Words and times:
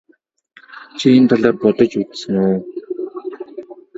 Чи 0.97 1.07
энэ 1.17 1.27
талаар 1.29 1.55
бодож 1.61 1.93
үзсэн 2.01 2.35
үү? 2.45 2.57